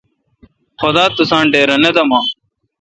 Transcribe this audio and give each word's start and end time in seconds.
خدا 0.79 1.05
تساں 1.15 1.43
ڈیراے° 1.51 1.77
نہ 1.83 1.89
دمہ۔ 1.95 2.19